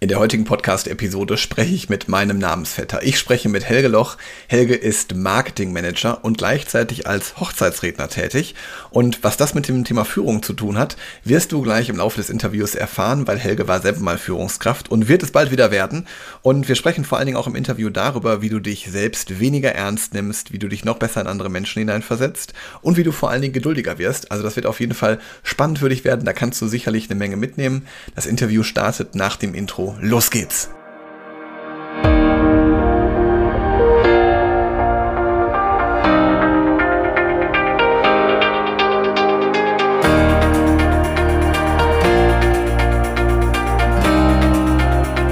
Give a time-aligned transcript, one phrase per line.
[0.00, 3.02] In der heutigen Podcast-Episode spreche ich mit meinem Namensvetter.
[3.02, 4.16] Ich spreche mit Helge Loch.
[4.46, 8.54] Helge ist Marketingmanager und gleichzeitig als Hochzeitsredner tätig.
[8.90, 12.18] Und was das mit dem Thema Führung zu tun hat, wirst du gleich im Laufe
[12.18, 16.06] des Interviews erfahren, weil Helge war selber mal Führungskraft und wird es bald wieder werden.
[16.42, 19.72] Und wir sprechen vor allen Dingen auch im Interview darüber, wie du dich selbst weniger
[19.72, 23.30] ernst nimmst, wie du dich noch besser in andere Menschen hineinversetzt und wie du vor
[23.30, 24.30] allen Dingen geduldiger wirst.
[24.30, 26.24] Also das wird auf jeden Fall spannend für dich werden.
[26.24, 27.88] Da kannst du sicherlich eine Menge mitnehmen.
[28.14, 30.70] Das Interview startet nach dem Intro los geht's.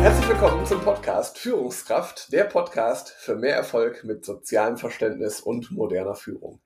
[0.01, 6.15] Herzlich willkommen zum Podcast Führungskraft, der Podcast für mehr Erfolg mit sozialem Verständnis und moderner
[6.15, 6.61] Führung.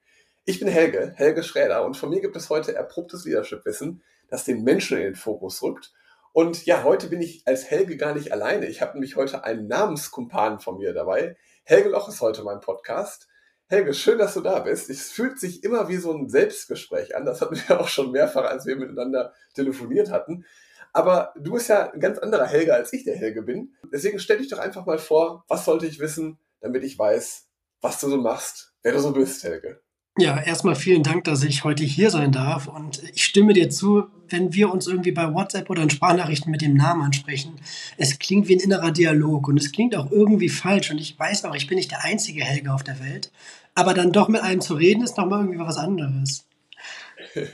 [0.45, 4.62] Ich bin Helge, Helge Schräder und von mir gibt es heute erprobtes Leadership-Wissen, das den
[4.62, 5.93] Menschen in den Fokus rückt
[6.33, 8.66] und ja, heute bin ich als Helge gar nicht alleine.
[8.66, 11.37] Ich habe nämlich heute einen Namenskumpan von mir dabei.
[11.65, 13.28] Helge Loch ist heute mein Podcast.
[13.67, 14.91] Helge, schön, dass du da bist.
[14.91, 17.25] Es fühlt sich immer wie so ein Selbstgespräch an.
[17.25, 20.45] Das hatten wir auch schon mehrfach, als wir miteinander telefoniert hatten.
[20.92, 23.75] Aber du bist ja ein ganz anderer Helge, als ich der Helge bin.
[23.92, 27.48] Deswegen stell dich doch einfach mal vor, was sollte ich wissen, damit ich weiß,
[27.81, 29.81] was du so machst, wer du so bist, Helge.
[30.19, 32.66] Ja, erstmal vielen Dank, dass ich heute hier sein darf.
[32.66, 36.62] Und ich stimme dir zu, wenn wir uns irgendwie bei WhatsApp oder in Sprachnachrichten mit
[36.62, 37.55] dem Namen ansprechen.
[37.97, 40.91] Es klingt wie ein innerer Dialog und es klingt auch irgendwie falsch.
[40.91, 43.30] Und ich weiß auch, ich bin nicht der einzige Helge auf der Welt.
[43.75, 46.47] Aber dann doch mit einem zu reden, ist nochmal irgendwie was anderes.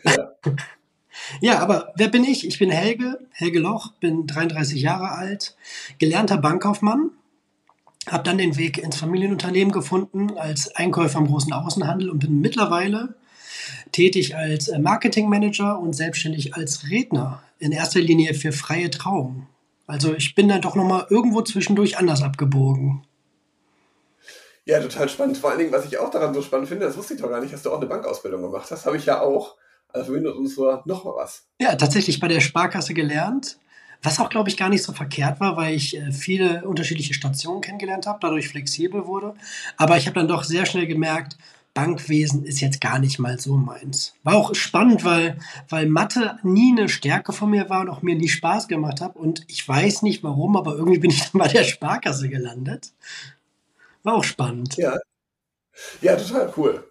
[0.05, 0.31] Ja.
[1.41, 2.47] ja, aber wer bin ich?
[2.47, 5.57] Ich bin Helge, Helge Loch, bin 33 Jahre alt,
[5.99, 7.11] gelernter Bankkaufmann
[8.07, 13.15] habe dann den Weg ins Familienunternehmen gefunden als Einkäufer im großen Außenhandel und bin mittlerweile
[13.93, 19.47] tätig als äh, Marketingmanager und selbstständig als Redner, in erster Linie für freie Trauung.
[19.87, 23.03] Also ich bin dann doch nochmal irgendwo zwischendurch anders abgebogen.
[24.65, 25.39] Ja, total spannend.
[25.39, 27.41] Vor allen Dingen, was ich auch daran so spannend finde, das wusste ich doch gar
[27.41, 28.85] nicht, dass du auch eine Bankausbildung gemacht hast.
[28.85, 29.57] Habe ich ja auch.
[29.89, 31.47] Also verbindet uns nur noch mal was.
[31.61, 33.59] Ja, tatsächlich bei der Sparkasse gelernt.
[34.03, 37.61] Was auch, glaube ich, gar nicht so verkehrt war, weil ich äh, viele unterschiedliche Stationen
[37.61, 39.35] kennengelernt habe, dadurch flexibel wurde.
[39.77, 41.37] Aber ich habe dann doch sehr schnell gemerkt,
[41.77, 44.15] Bankwesen ist jetzt gar nicht mal so meins.
[44.23, 48.15] War auch spannend, weil, weil Mathe nie eine Stärke von mir war und auch mir
[48.15, 49.15] nie Spaß gemacht hat.
[49.15, 52.93] Und ich weiß nicht warum, aber irgendwie bin ich dann bei der Sparkasse gelandet.
[54.05, 54.79] War auch spannend.
[54.79, 54.97] Ja,
[56.01, 56.91] ja total cool.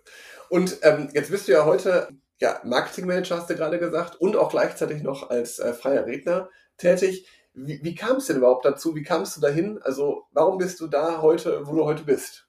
[0.49, 4.51] Und ähm, jetzt bist du ja heute ja, Marketingmanager, hast du gerade gesagt, und auch
[4.51, 7.28] gleichzeitig noch als äh, freier Redner tätig.
[7.53, 8.96] Wie, wie kam es denn überhaupt dazu?
[8.96, 9.80] Wie kamst du dahin?
[9.81, 12.46] Also, warum bist du da heute, wo du heute bist?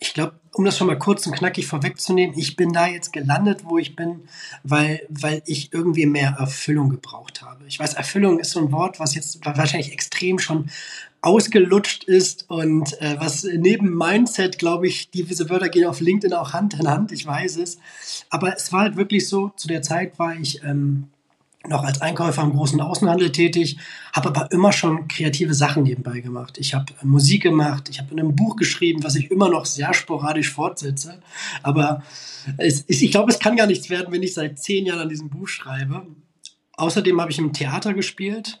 [0.00, 3.62] Ich glaube, um das schon mal kurz und knackig vorwegzunehmen, ich bin da jetzt gelandet,
[3.64, 4.28] wo ich bin,
[4.62, 7.64] weil, weil ich irgendwie mehr Erfüllung gebraucht habe.
[7.66, 10.70] Ich weiß, Erfüllung ist so ein Wort, was jetzt wahrscheinlich extrem schon
[11.20, 16.52] ausgelutscht ist und äh, was neben Mindset, glaube ich, diese Wörter gehen auf LinkedIn auch
[16.52, 17.78] Hand in Hand, ich weiß es.
[18.30, 21.08] Aber es war halt wirklich so, zu der Zeit war ich ähm,
[21.68, 23.78] noch als Einkäufer im großen Außenhandel tätig,
[24.12, 26.58] habe aber immer schon kreative Sachen nebenbei gemacht.
[26.58, 29.94] Ich habe äh, Musik gemacht, ich habe ein Buch geschrieben, was ich immer noch sehr
[29.94, 31.20] sporadisch fortsetze.
[31.62, 32.02] Aber
[32.56, 35.30] es, ich glaube, es kann gar nichts werden, wenn ich seit zehn Jahren an diesem
[35.30, 36.06] Buch schreibe.
[36.76, 38.60] Außerdem habe ich im Theater gespielt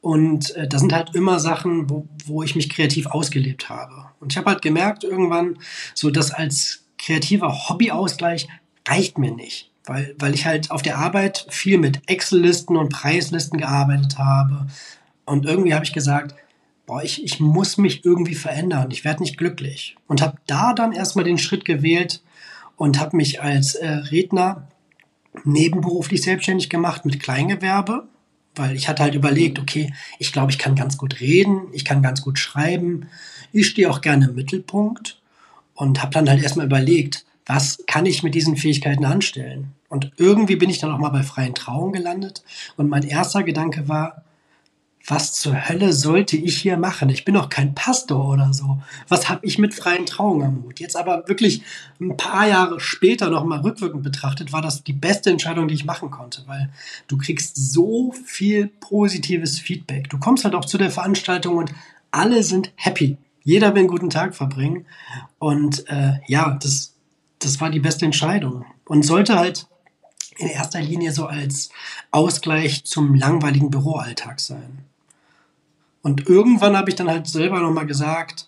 [0.00, 4.06] und äh, da sind halt immer Sachen, wo, wo ich mich kreativ ausgelebt habe.
[4.20, 5.58] Und ich habe halt gemerkt irgendwann,
[5.94, 8.48] so dass als kreativer Hobbyausgleich
[8.86, 13.58] reicht mir nicht weil, weil ich halt auf der Arbeit viel mit Excel-Listen und Preislisten
[13.58, 14.66] gearbeitet habe.
[15.24, 16.34] Und irgendwie habe ich gesagt,
[16.86, 19.96] boah, ich, ich muss mich irgendwie verändern, ich werde nicht glücklich.
[20.06, 22.22] Und habe da dann erstmal den Schritt gewählt
[22.76, 24.68] und habe mich als äh, Redner
[25.44, 28.06] nebenberuflich selbstständig gemacht mit Kleingewerbe,
[28.54, 32.02] weil ich hatte halt überlegt, okay, ich glaube, ich kann ganz gut reden, ich kann
[32.02, 33.08] ganz gut schreiben,
[33.52, 35.20] ich stehe auch gerne im Mittelpunkt
[35.74, 39.72] und habe dann halt erstmal überlegt, was kann ich mit diesen Fähigkeiten anstellen?
[39.88, 42.42] Und irgendwie bin ich dann auch mal bei freien Trauungen gelandet.
[42.76, 44.24] Und mein erster Gedanke war,
[45.06, 47.10] was zur Hölle sollte ich hier machen?
[47.10, 48.78] Ich bin doch kein Pastor oder so.
[49.08, 50.80] Was habe ich mit freien Trauungen am Hut?
[50.80, 51.62] Jetzt aber wirklich
[52.00, 55.84] ein paar Jahre später noch mal rückwirkend betrachtet, war das die beste Entscheidung, die ich
[55.84, 56.70] machen konnte, weil
[57.06, 60.08] du kriegst so viel positives Feedback.
[60.08, 61.74] Du kommst halt auch zu der Veranstaltung und
[62.10, 63.18] alle sind happy.
[63.42, 64.86] Jeder will einen guten Tag verbringen.
[65.38, 66.93] Und äh, ja, das
[67.44, 68.64] das war die beste Entscheidung.
[68.86, 69.66] Und sollte halt
[70.38, 71.70] in erster Linie so als
[72.10, 74.84] Ausgleich zum langweiligen Büroalltag sein.
[76.02, 78.46] Und irgendwann habe ich dann halt selber nochmal gesagt,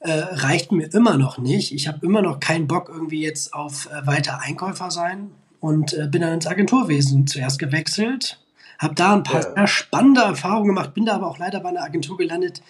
[0.00, 1.72] äh, reicht mir immer noch nicht.
[1.72, 6.08] Ich habe immer noch keinen Bock irgendwie jetzt auf äh, weiter Einkäufer sein und äh,
[6.08, 8.40] bin dann ins Agenturwesen zuerst gewechselt,
[8.78, 9.54] habe da ein paar ja.
[9.54, 12.62] sehr spannende Erfahrungen gemacht, bin da aber auch leider bei einer Agentur gelandet,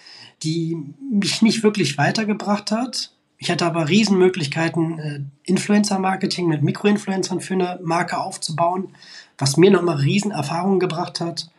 [0.43, 0.77] die
[1.11, 3.11] mich nicht wirklich weitergebracht hat.
[3.41, 8.89] Ich hatte aber Riesenmöglichkeiten, äh, Influencer-Marketing mit Mikroinfluencern für eine Marke aufzubauen,
[9.37, 11.49] was mir nochmal Riesenerfahrungen gebracht hat.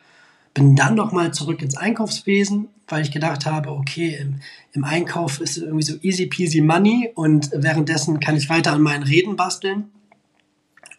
[0.53, 4.41] Bin dann nochmal zurück ins Einkaufswesen, weil ich gedacht habe, okay, im,
[4.73, 9.05] im Einkauf ist irgendwie so easy peasy money und währenddessen kann ich weiter an meinen
[9.05, 9.91] Reden basteln.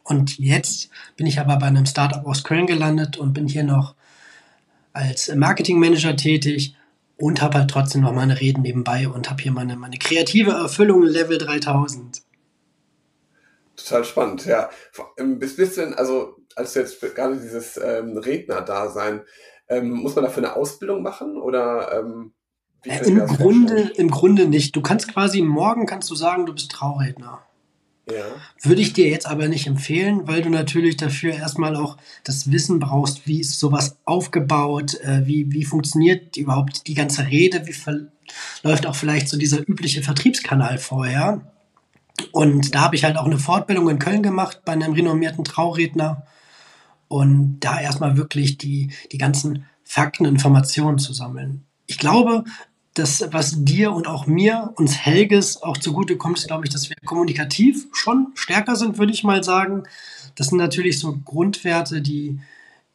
[0.04, 3.94] Und jetzt bin ich aber bei einem Startup aus Köln gelandet und bin hier noch
[4.94, 6.76] als Marketingmanager tätig
[7.22, 11.04] und habe halt trotzdem noch meine Reden nebenbei und habe hier meine, meine kreative Erfüllung
[11.04, 12.24] Level 3000.
[13.76, 14.70] Total spannend, ja.
[15.18, 19.22] Bis bist du denn, also als du jetzt gerade dieses ähm, Redner-Dasein,
[19.70, 22.34] ähm, muss man dafür eine Ausbildung machen oder ähm,
[22.84, 24.76] äh, Im Grunde, Im Grunde nicht.
[24.76, 27.44] Du kannst quasi morgen kannst du sagen, du bist Trauredner.
[28.10, 28.26] Ja.
[28.64, 32.80] Würde ich dir jetzt aber nicht empfehlen, weil du natürlich dafür erstmal auch das Wissen
[32.80, 37.76] brauchst, wie ist sowas aufgebaut, äh, wie, wie funktioniert überhaupt die ganze Rede, wie
[38.64, 41.42] läuft auch vielleicht so dieser übliche Vertriebskanal vorher.
[42.32, 46.26] Und da habe ich halt auch eine Fortbildung in Köln gemacht bei einem renommierten Trauredner
[47.08, 51.66] und da erstmal wirklich die, die ganzen Fakten, Informationen zu sammeln.
[51.88, 52.46] Ich glaube,
[52.94, 56.90] das, was dir und auch mir, uns Helges auch zugute kommt, ist, glaube ich, dass
[56.90, 59.84] wir kommunikativ schon stärker sind, würde ich mal sagen.
[60.36, 62.40] Das sind natürlich so Grundwerte, die,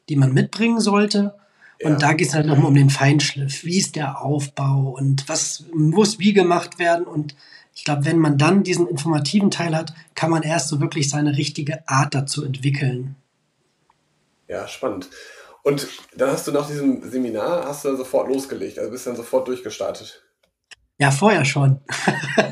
[0.09, 1.35] die man mitbringen sollte.
[1.83, 1.97] Und ja.
[1.97, 3.63] da geht es halt nochmal um den Feinschliff.
[3.63, 7.05] Wie ist der Aufbau und was muss wie gemacht werden?
[7.05, 7.35] Und
[7.75, 11.37] ich glaube, wenn man dann diesen informativen Teil hat, kann man erst so wirklich seine
[11.37, 13.15] richtige Art dazu entwickeln.
[14.47, 15.09] Ja, spannend.
[15.67, 15.85] Und
[16.15, 19.49] dann hast du nach diesem Seminar, hast du dann sofort losgelegt, also bist dann sofort
[19.49, 20.23] durchgestartet.
[20.97, 21.81] Ja, vorher schon.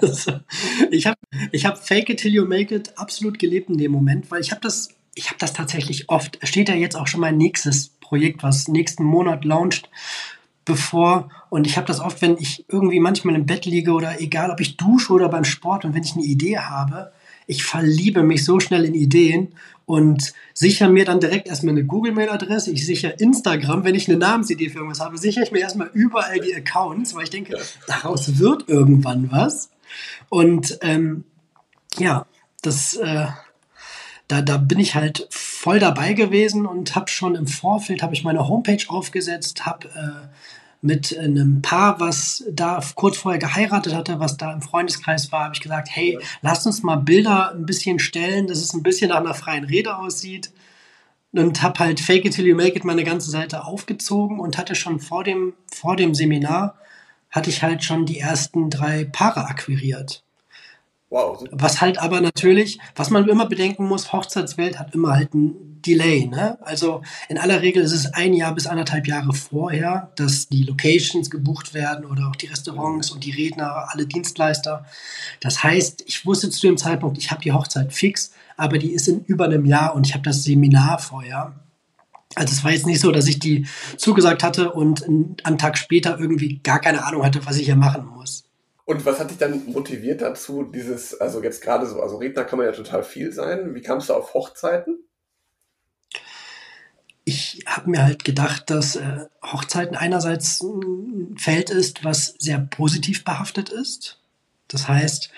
[0.91, 1.17] ich habe
[1.53, 4.51] ich hab Fake it till you make it absolut gelebt in dem Moment, weil ich
[4.51, 6.39] habe das, habe das tatsächlich oft.
[6.43, 9.89] Steht ja jetzt auch schon mein nächstes Projekt, was nächsten Monat launcht,
[10.65, 11.29] bevor.
[11.49, 14.59] Und ich habe das oft, wenn ich irgendwie manchmal im Bett liege oder egal, ob
[14.59, 17.13] ich dusche oder beim Sport und wenn ich eine Idee habe,
[17.47, 19.53] ich verliebe mich so schnell in Ideen
[19.85, 22.71] und sichere mir dann direkt erstmal eine Google-Mail-Adresse.
[22.71, 26.39] Ich sichere Instagram, wenn ich eine Namensidee für irgendwas habe, sichere ich mir erstmal überall
[26.39, 27.57] die Accounts, weil ich denke,
[27.87, 29.69] daraus wird irgendwann was.
[30.29, 31.23] Und ähm,
[31.97, 32.25] ja,
[32.61, 33.27] das, äh,
[34.27, 38.23] da, da bin ich halt voll dabei gewesen und habe schon im Vorfeld habe ich
[38.23, 40.27] meine Homepage aufgesetzt, habe äh,
[40.85, 45.55] mit einem Paar, was da kurz vorher geheiratet hatte, was da im Freundeskreis war, habe
[45.55, 46.19] ich gesagt, hey, ja.
[46.41, 49.97] lasst uns mal Bilder ein bisschen stellen, dass es ein bisschen nach einer freien Rede
[49.97, 50.51] aussieht.
[51.31, 54.75] Und habe halt Fake it till you make it meine ganze Seite aufgezogen und hatte
[54.75, 56.77] schon vor dem, vor dem Seminar,
[57.29, 60.24] hatte ich halt schon die ersten drei Paare akquiriert.
[61.09, 61.43] Wow.
[61.51, 66.25] Was halt aber natürlich, was man immer bedenken muss, Hochzeitswelt hat immer halt ein Delay.
[66.25, 66.57] Ne?
[66.61, 71.29] Also in aller Regel ist es ein Jahr bis anderthalb Jahre vorher, dass die Locations
[71.29, 74.85] gebucht werden oder auch die Restaurants und die Redner, alle Dienstleister.
[75.41, 79.07] Das heißt, ich wusste zu dem Zeitpunkt, ich habe die Hochzeit fix, aber die ist
[79.07, 81.53] in über einem Jahr und ich habe das Seminar vorher.
[82.33, 83.67] Also es war jetzt nicht so, dass ich die
[83.97, 88.07] zugesagt hatte und einen Tag später irgendwie gar keine Ahnung hatte, was ich hier machen
[88.07, 88.44] muss.
[88.85, 92.59] Und was hat dich dann motiviert dazu, dieses, also jetzt gerade so, also Redner kann
[92.59, 93.73] man ja total viel sein.
[93.73, 94.99] Wie kamst du auf Hochzeiten?
[97.23, 103.23] Ich habe mir halt gedacht, dass äh, Hochzeiten einerseits ein Feld ist, was sehr positiv
[103.23, 104.19] behaftet ist.
[104.67, 105.31] Das heißt,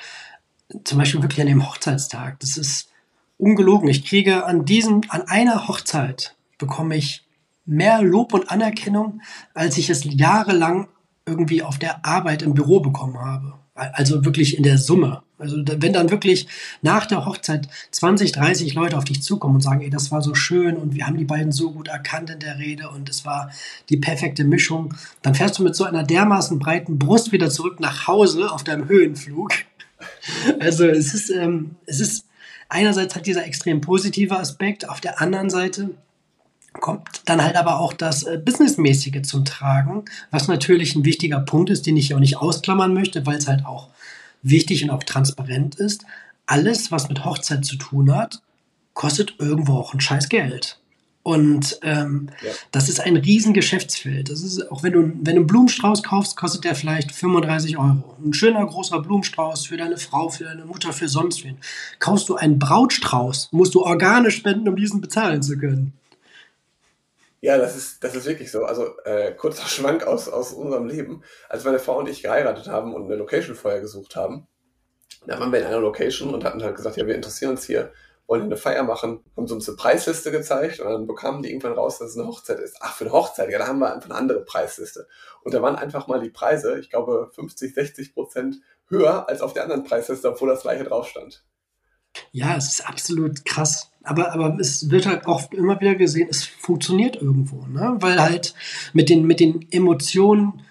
[0.84, 2.42] zum Beispiel wirklich an dem Hochzeitstag.
[2.42, 2.90] Das ist
[3.38, 3.88] ungelogen.
[3.88, 7.26] Ich kriege an diesem, an einer Hochzeit bekomme ich
[7.66, 9.22] mehr Lob und Anerkennung,
[9.54, 10.90] als ich es jahrelang
[11.28, 13.54] irgendwie auf der Arbeit im Büro bekommen habe.
[13.76, 15.22] Also wirklich in der Summe.
[15.38, 16.48] Also wenn dann wirklich
[16.82, 20.34] nach der Hochzeit 20, 30 Leute auf dich zukommen und sagen, ey, das war so
[20.34, 23.52] schön und wir haben die beiden so gut erkannt in der Rede und es war
[23.90, 28.08] die perfekte Mischung, dann fährst du mit so einer dermaßen breiten Brust wieder zurück nach
[28.08, 29.52] Hause auf deinem Höhenflug.
[30.60, 32.28] Also es ist, ähm, es ist
[32.70, 35.90] einerseits hat dieser extrem positive Aspekt, auf der anderen Seite
[36.80, 41.70] kommt dann halt aber auch das äh, Businessmäßige zum Tragen, was natürlich ein wichtiger Punkt
[41.70, 43.90] ist, den ich auch nicht ausklammern möchte, weil es halt auch
[44.42, 46.06] wichtig und auch transparent ist.
[46.46, 48.42] Alles, was mit Hochzeit zu tun hat,
[48.94, 50.80] kostet irgendwo auch ein scheiß Geld.
[51.28, 52.52] Und ähm, ja.
[52.72, 54.30] das ist ein riesen Geschäftsfeld.
[54.30, 58.16] Das ist, auch wenn du, wenn du einen Blumenstrauß kaufst, kostet der vielleicht 35 Euro.
[58.24, 61.58] Ein schöner großer Blumenstrauß für deine Frau, für deine Mutter, für sonst wen.
[62.00, 65.92] Kaufst du einen Brautstrauß, musst du Organe spenden, um diesen bezahlen zu können.
[67.40, 68.66] Ja, das ist, das ist wirklich so.
[68.66, 71.24] Also äh, kurzer Schwank aus, aus unserem Leben.
[71.50, 74.48] Als meine Frau und ich geheiratet haben und eine Location vorher gesucht haben,
[75.26, 77.92] da waren wir in einer Location und hatten halt gesagt, ja, wir interessieren uns hier
[78.28, 81.74] wollen eine Feier machen, haben sie uns eine Preisliste gezeigt und dann bekamen die irgendwann
[81.74, 82.76] raus, dass es eine Hochzeit ist.
[82.82, 85.08] Ach, für eine Hochzeit, ja, da haben wir einfach eine andere Preisliste.
[85.44, 88.58] Und da waren einfach mal die Preise, ich glaube 50, 60 Prozent
[88.90, 91.46] höher als auf der anderen Preisliste, obwohl das gleiche drauf stand.
[92.32, 93.92] Ja, es ist absolut krass.
[94.08, 97.98] Aber, aber es wird halt auch immer wieder gesehen, es funktioniert irgendwo, ne?
[98.00, 98.54] Weil halt
[98.94, 100.62] mit den, mit den Emotionen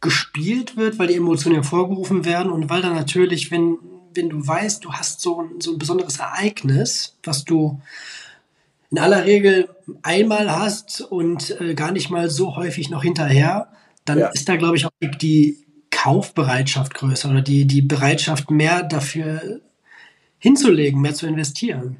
[0.00, 3.78] gespielt wird, weil die Emotionen hervorgerufen werden und weil dann natürlich, wenn,
[4.14, 7.80] wenn du weißt, du hast so ein, so ein besonderes Ereignis, was du
[8.90, 9.68] in aller Regel
[10.02, 13.68] einmal hast und äh, gar nicht mal so häufig noch hinterher,
[14.04, 14.28] dann ja.
[14.28, 15.58] ist da, glaube ich, auch die, die
[15.90, 19.60] Kaufbereitschaft größer oder die, die Bereitschaft mehr dafür
[20.38, 21.96] hinzulegen, mehr zu investieren.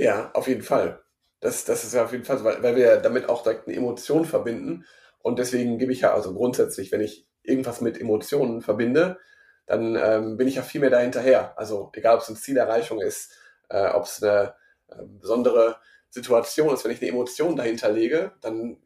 [0.00, 1.02] Ja, auf jeden Fall.
[1.40, 4.24] Das, das ist ja auf jeden Fall, weil, weil wir damit auch direkt eine Emotion
[4.24, 4.86] verbinden.
[5.18, 9.18] Und deswegen gebe ich ja also grundsätzlich, wenn ich irgendwas mit Emotionen verbinde,
[9.66, 11.58] dann ähm, bin ich ja viel mehr dahinterher.
[11.58, 13.32] Also egal, ob es eine Zielerreichung ist,
[13.68, 14.54] äh, ob es eine
[14.88, 15.76] äh, besondere
[16.08, 18.78] Situation ist, wenn ich eine Emotion dahinter lege, dann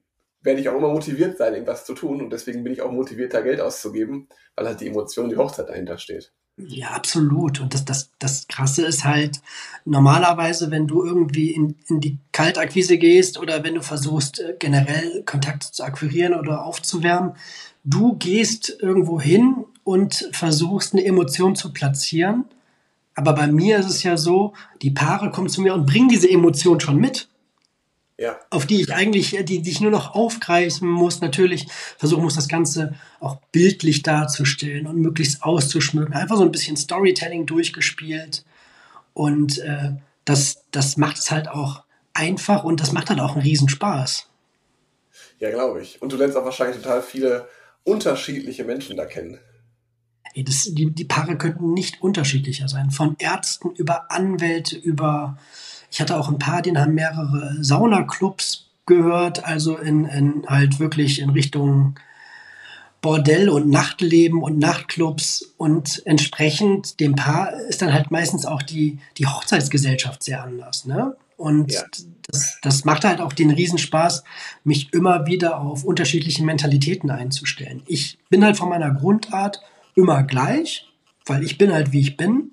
[0.42, 2.22] werde ich auch immer motiviert sein, irgendwas zu tun.
[2.22, 5.68] Und deswegen bin ich auch motiviert, da Geld auszugeben, weil halt die Emotion, die Hochzeit
[5.68, 6.32] dahinter steht.
[6.56, 7.60] Ja, absolut.
[7.60, 9.40] Und das, das, das Krasse ist halt,
[9.84, 15.24] normalerweise, wenn du irgendwie in, in die Kaltakquise gehst oder wenn du versuchst, äh, generell
[15.24, 17.32] Kontakte zu akquirieren oder aufzuwärmen,
[17.82, 22.44] du gehst irgendwo hin und versuchst eine Emotion zu platzieren.
[23.16, 26.30] Aber bei mir ist es ja so, die Paare kommen zu mir und bringen diese
[26.30, 27.28] Emotion schon mit
[28.18, 28.38] ja.
[28.50, 31.66] auf die ich eigentlich, die, die ich nur noch aufgreifen muss, natürlich
[31.98, 36.14] versuchen muss, das Ganze auch bildlich darzustellen und möglichst auszuschmücken.
[36.14, 38.44] Einfach so ein bisschen Storytelling durchgespielt.
[39.12, 39.92] Und äh,
[40.24, 44.28] das, das macht es halt auch einfach und das macht halt auch einen Riesenspaß.
[45.40, 46.00] Ja, glaube ich.
[46.00, 47.48] Und du lernst auch wahrscheinlich total viele
[47.82, 49.38] unterschiedliche Menschen da kennen.
[50.36, 52.90] Das, die, die Paare könnten nicht unterschiedlicher sein.
[52.90, 55.38] Von Ärzten über Anwälte, über
[55.94, 61.20] ich hatte auch ein paar, die haben mehrere Saunaclubs gehört, also in, in halt wirklich
[61.20, 61.94] in Richtung
[63.00, 68.98] Bordell und Nachtleben und Nachtclubs und entsprechend dem Paar ist dann halt meistens auch die,
[69.18, 70.84] die Hochzeitsgesellschaft sehr anders.
[70.84, 71.14] Ne?
[71.36, 71.82] Und ja.
[72.26, 74.24] das, das macht halt auch den Riesenspaß,
[74.64, 77.84] mich immer wieder auf unterschiedliche Mentalitäten einzustellen.
[77.86, 79.60] Ich bin halt von meiner Grundart
[79.94, 80.88] immer gleich,
[81.24, 82.50] weil ich bin halt wie ich bin.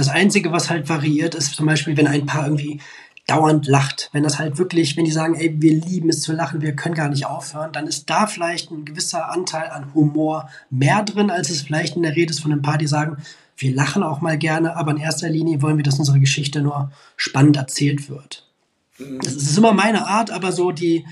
[0.00, 2.80] Das Einzige, was halt variiert, ist zum Beispiel, wenn ein Paar irgendwie
[3.26, 4.08] dauernd lacht.
[4.14, 6.94] Wenn das halt wirklich, wenn die sagen, ey, wir lieben es zu lachen, wir können
[6.94, 11.50] gar nicht aufhören, dann ist da vielleicht ein gewisser Anteil an Humor mehr drin, als
[11.50, 13.18] es vielleicht in der Rede ist von einem Paar, die sagen,
[13.58, 16.90] wir lachen auch mal gerne, aber in erster Linie wollen wir, dass unsere Geschichte nur
[17.18, 18.48] spannend erzählt wird.
[18.96, 19.20] Mhm.
[19.20, 21.04] Das ist immer meine Art, aber so die,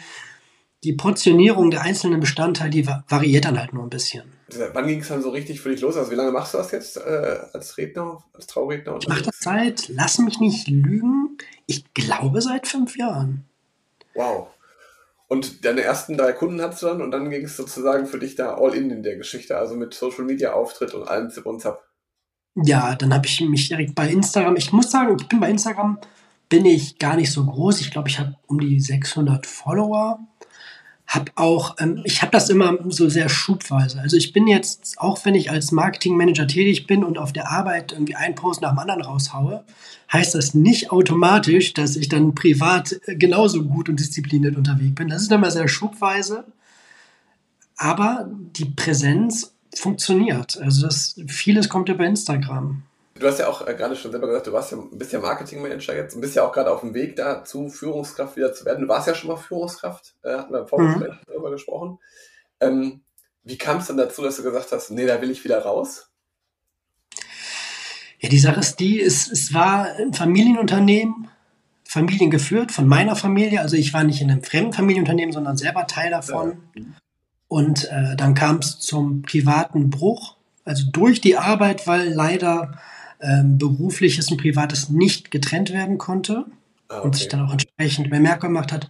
[0.83, 4.38] die Portionierung der einzelnen Bestandteile, die variiert dann halt nur ein bisschen.
[4.73, 5.97] Wann ging es dann so richtig für dich los?
[5.97, 8.97] Also wie lange machst du das jetzt äh, als Redner, als Trauredner?
[9.01, 11.37] Ich mache das seit, lass mich nicht lügen,
[11.67, 13.45] ich glaube seit fünf Jahren.
[14.15, 14.49] Wow.
[15.29, 18.35] Und deine ersten drei Kunden hattest du dann und dann ging es sozusagen für dich
[18.35, 21.61] da all in in der Geschichte, also mit Social Media Auftritt und allem Zip und
[21.61, 21.87] Zap.
[22.55, 25.99] Ja, dann habe ich mich direkt bei Instagram, ich muss sagen, ich bin bei Instagram,
[26.49, 27.81] bin ich gar nicht so groß.
[27.83, 30.19] Ich glaube, ich habe um die 600 Follower
[31.09, 33.99] habe auch, ähm, ich habe das immer so sehr schubweise.
[33.99, 37.93] Also ich bin jetzt, auch wenn ich als Marketingmanager tätig bin und auf der Arbeit
[37.93, 39.65] irgendwie einen Post nach dem anderen raushaue,
[40.13, 45.09] heißt das nicht automatisch, dass ich dann privat genauso gut und diszipliniert unterwegs bin.
[45.09, 46.45] Das ist immer sehr schubweise.
[47.79, 50.59] Aber die Präsenz funktioniert.
[50.61, 52.83] Also das, vieles kommt über Instagram.
[53.19, 55.95] Du hast ja auch äh, gerade schon selber gesagt, du warst ja, bist ja Marketingmanager
[55.95, 58.83] jetzt und bist ja auch gerade auf dem Weg dazu, Führungskraft wieder zu werden.
[58.83, 61.19] Du warst ja schon mal Führungskraft, äh, hatten wir im Vorgespräch mhm.
[61.27, 61.99] darüber gesprochen.
[62.61, 63.01] Ähm,
[63.45, 66.11] wie kam es denn dazu, dass du gesagt hast, nee, da will ich wieder raus?
[68.21, 71.29] Ja, die Sache ist die, es, es war ein Familienunternehmen,
[71.85, 73.61] familiengeführt von meiner Familie.
[73.61, 76.63] Also ich war nicht in einem fremden Familienunternehmen, sondern selber Teil davon.
[76.75, 76.83] Ja.
[77.47, 82.79] Und äh, dann kam es zum privaten Bruch, also durch die Arbeit, weil leider
[83.21, 86.47] ähm, berufliches und privates nicht getrennt werden konnte
[86.89, 87.07] ah, okay.
[87.07, 88.89] und sich dann auch entsprechend bemerkbar gemacht hat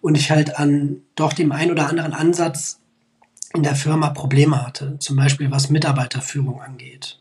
[0.00, 2.80] und ich halt an doch dem einen oder anderen Ansatz
[3.54, 7.18] in der Firma Probleme hatte, zum Beispiel was Mitarbeiterführung angeht.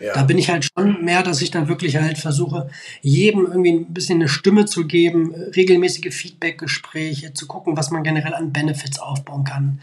[0.00, 0.12] Ja.
[0.12, 2.68] Da bin ich halt schon mehr, dass ich da wirklich halt versuche,
[3.00, 8.34] jedem irgendwie ein bisschen eine Stimme zu geben, regelmäßige Feedbackgespräche, zu gucken, was man generell
[8.34, 9.80] an Benefits aufbauen kann.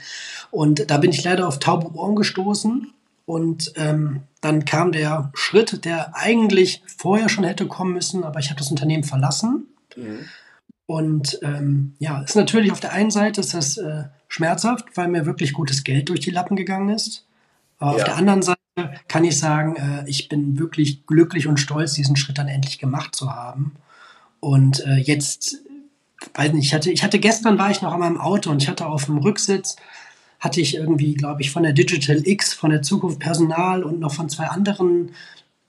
[0.52, 2.94] Und da bin ich leider auf taube Ohren gestoßen
[3.26, 8.50] und ähm, dann kam der Schritt, der eigentlich vorher schon hätte kommen müssen, aber ich
[8.50, 9.68] habe das Unternehmen verlassen.
[9.96, 10.26] Mhm.
[10.88, 15.26] Und ähm, ja, ist natürlich auf der einen Seite ist das äh, schmerzhaft, weil mir
[15.26, 17.26] wirklich gutes Geld durch die Lappen gegangen ist.
[17.80, 17.98] Aber ja.
[17.98, 18.60] auf der anderen Seite
[19.08, 23.16] kann ich sagen, äh, ich bin wirklich glücklich und stolz, diesen Schritt dann endlich gemacht
[23.16, 23.76] zu haben.
[24.40, 25.60] Und äh, jetzt,
[26.34, 28.68] weiß nicht, ich hatte, ich hatte gestern war ich noch an meinem Auto und ich
[28.68, 29.78] hatte auf dem Rücksitz
[30.42, 34.14] hatte ich irgendwie, glaube ich, von der Digital X, von der Zukunft Personal und noch
[34.14, 35.12] von zwei anderen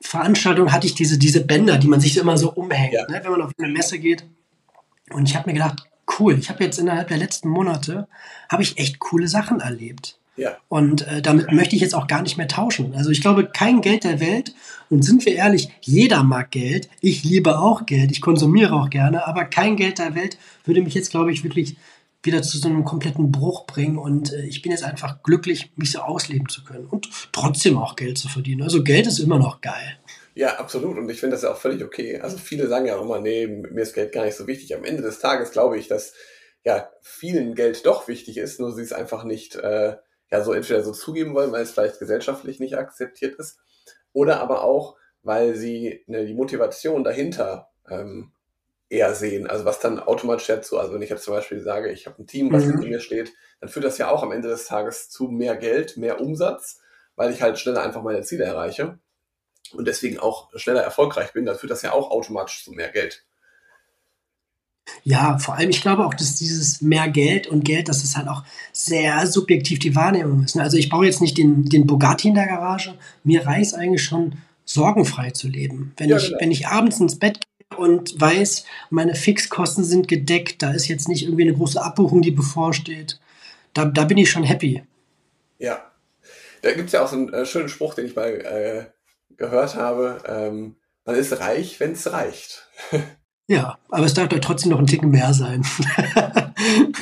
[0.01, 3.07] Veranstaltungen hatte ich diese, diese Bänder, die man sich immer so umhängt, ja.
[3.09, 4.25] ne, wenn man auf eine Messe geht.
[5.11, 5.85] Und ich habe mir gedacht,
[6.19, 8.09] cool, ich habe jetzt innerhalb der letzten Monate,
[8.49, 10.19] habe ich echt coole Sachen erlebt.
[10.37, 10.57] Ja.
[10.69, 12.95] Und äh, damit möchte ich jetzt auch gar nicht mehr tauschen.
[12.95, 14.55] Also ich glaube, kein Geld der Welt.
[14.89, 16.89] Und sind wir ehrlich, jeder mag Geld.
[17.01, 18.11] Ich liebe auch Geld.
[18.11, 19.27] Ich konsumiere auch gerne.
[19.27, 21.77] Aber kein Geld der Welt würde mich jetzt, glaube ich, wirklich
[22.23, 23.99] wieder zu so einem kompletten Bruch bringen.
[23.99, 27.97] Und äh, ich bin jetzt einfach glücklich, mich so ausleben zu können und trotzdem auch
[27.97, 28.63] Geld zu verdienen.
[28.63, 29.99] Also Geld ist immer noch geil.
[30.35, 30.97] Ja, absolut.
[30.97, 32.21] Und ich finde das ja auch völlig okay.
[32.21, 34.75] Also viele sagen ja auch immer, nee, mir ist Geld gar nicht so wichtig.
[34.75, 36.15] Am Ende des Tages glaube ich, dass
[36.65, 39.97] ja vielen Geld doch wichtig ist, nur sie es einfach nicht äh,
[40.31, 43.59] ja so entweder so zugeben wollen, weil es vielleicht gesellschaftlich nicht akzeptiert ist,
[44.13, 48.33] oder aber auch, weil sie ne, die Motivation dahinter ähm,
[48.93, 49.47] eher sehen.
[49.47, 52.27] Also was dann automatisch dazu, also wenn ich jetzt zum Beispiel sage, ich habe ein
[52.27, 52.73] Team, was mhm.
[52.73, 55.97] hinter mir steht, dann führt das ja auch am Ende des Tages zu mehr Geld,
[55.97, 56.81] mehr Umsatz,
[57.17, 58.99] weil ich halt schneller einfach meine Ziele erreiche
[59.73, 63.25] und deswegen auch schneller erfolgreich bin, dann führt das ja auch automatisch zu mehr Geld.
[65.05, 68.29] Ja, vor allem, ich glaube auch, dass dieses mehr Geld und Geld, dass es halt
[68.29, 70.57] auch sehr subjektiv die Wahrnehmung ist.
[70.57, 70.63] Ne?
[70.63, 72.95] Also ich baue jetzt nicht den, den Bugatti in der Garage.
[73.25, 75.93] Mir reicht es eigentlich schon, sorgenfrei zu leben.
[75.97, 76.41] Wenn, ja, ich, genau.
[76.41, 81.09] wenn ich abends ins Bett gehe und weiß, meine Fixkosten sind gedeckt, da ist jetzt
[81.09, 83.21] nicht irgendwie eine große Abbuchung, die bevorsteht,
[83.75, 84.83] da, da bin ich schon happy.
[85.59, 85.91] Ja,
[86.63, 88.87] da gibt es ja auch so einen äh, schönen Spruch, den ich mal äh,
[89.37, 90.23] gehört habe.
[90.27, 92.69] Ähm, man ist reich, wenn es reicht.
[93.49, 95.67] Ja, aber es darf doch trotzdem noch ein Ticken mehr sein.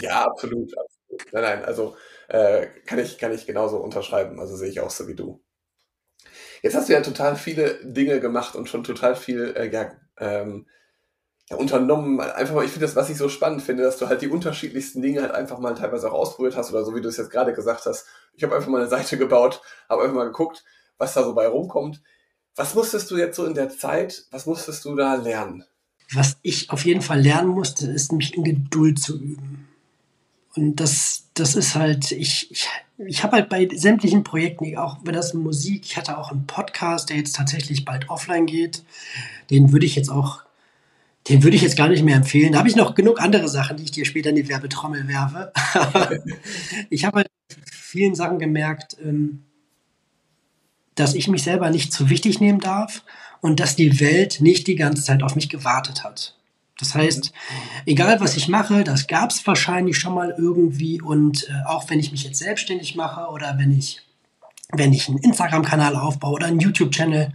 [0.01, 1.33] ja, absolut, absolut.
[1.33, 1.97] Nein, nein, also
[2.29, 4.41] äh, kann, ich, kann ich genauso unterschreiben.
[4.41, 5.41] Also sehe ich auch so wie du.
[6.63, 10.67] Jetzt hast du ja total viele Dinge gemacht und schon total viel äh, ja, ähm,
[11.51, 12.21] ja, unternommen.
[12.21, 15.03] Einfach mal, ich finde das, was ich so spannend finde, dass du halt die unterschiedlichsten
[15.03, 17.53] Dinge halt einfach mal teilweise auch ausprobiert hast oder so, wie du es jetzt gerade
[17.53, 18.07] gesagt hast.
[18.35, 20.65] Ich habe einfach mal eine Seite gebaut, habe einfach mal geguckt,
[20.99, 22.03] was da so bei rumkommt.
[22.55, 25.65] Was musstest du jetzt so in der Zeit, was musstest du da lernen?
[26.13, 29.70] Was ich auf jeden Fall lernen musste, ist mich in Geduld zu üben.
[30.57, 35.13] Und das, das ist halt, ich, ich, ich habe halt bei sämtlichen Projekten, auch bei
[35.13, 38.83] das Musik, ich hatte auch einen Podcast, der jetzt tatsächlich bald offline geht.
[39.51, 40.43] Den würde ich jetzt auch,
[41.29, 42.53] den würde ich jetzt gar nicht mehr empfehlen.
[42.53, 45.53] Da habe ich noch genug andere Sachen, die ich dir später in die Werbetrommel werfe.
[46.91, 47.29] ich habe halt
[47.71, 49.45] vielen Sachen gemerkt, ähm,
[50.97, 53.05] dass ich mich selber nicht zu wichtig nehmen darf
[53.41, 56.37] und dass die Welt nicht die ganze Zeit auf mich gewartet hat.
[56.81, 57.33] Das heißt,
[57.87, 62.01] egal was ich mache, das gab es wahrscheinlich schon mal irgendwie und äh, auch wenn
[62.01, 64.03] ich mich jetzt selbstständig mache oder wenn ich
[64.73, 67.33] wenn ich einen Instagram-Kanal aufbaue oder einen YouTube-Channel,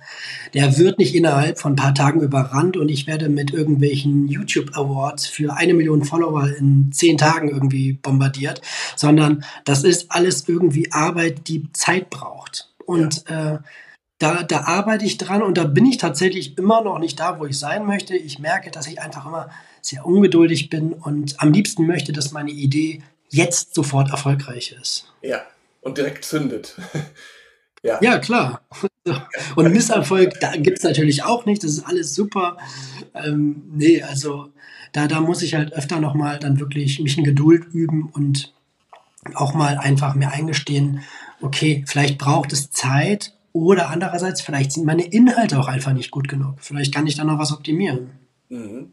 [0.54, 5.28] der wird nicht innerhalb von ein paar Tagen überrannt und ich werde mit irgendwelchen YouTube-Awards
[5.28, 8.62] für eine Million Follower in zehn Tagen irgendwie bombardiert,
[8.96, 12.70] sondern das ist alles irgendwie Arbeit, die Zeit braucht.
[12.86, 13.56] Und ja.
[13.56, 13.60] äh,
[14.26, 17.46] da, da arbeite ich dran und da bin ich tatsächlich immer noch nicht da, wo
[17.46, 18.16] ich sein möchte.
[18.16, 19.50] Ich merke, dass ich einfach immer
[19.82, 25.14] sehr ungeduldig bin und am liebsten möchte, dass meine Idee jetzt sofort erfolgreich ist.
[25.22, 25.42] Ja,
[25.82, 26.76] und direkt zündet.
[27.84, 28.00] ja.
[28.02, 28.62] ja, klar.
[29.56, 31.64] Und Misserfolg, da gibt es natürlich auch nicht.
[31.64, 32.58] Das ist alles super.
[33.14, 34.50] Ähm, nee, also
[34.94, 38.52] da, da muss ich halt öfter nochmal dann wirklich mich in Geduld üben und
[39.36, 41.02] auch mal einfach mir eingestehen,
[41.42, 46.28] okay, vielleicht braucht es Zeit, oder andererseits, vielleicht sind meine Inhalte auch einfach nicht gut
[46.28, 46.56] genug.
[46.60, 48.10] Vielleicht kann ich da noch was optimieren.
[48.50, 48.92] Mhm.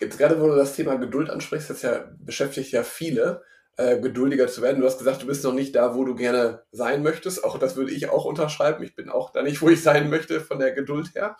[0.00, 3.42] Jetzt gerade, wo du das Thema Geduld ansprichst, das ja, beschäftigt ja viele,
[3.76, 4.80] äh, geduldiger zu werden.
[4.80, 7.42] Du hast gesagt, du bist noch nicht da, wo du gerne sein möchtest.
[7.42, 8.84] Auch das würde ich auch unterschreiben.
[8.84, 11.36] Ich bin auch da nicht, wo ich sein möchte von der Geduld her.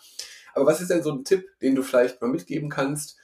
[0.53, 3.17] Aber was ist denn so ein Tipp, den du vielleicht mal mitgeben kannst,